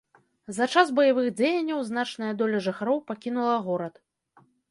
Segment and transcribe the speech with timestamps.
[0.57, 3.95] За час баявых дзеянняў значная доля жыхароў пакінула горад.